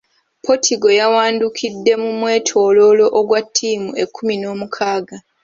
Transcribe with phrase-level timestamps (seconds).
[0.45, 5.17] Portugal yawandukidde ku mwetooloolo ogwa ttiimu ekkumi n’omukaaga.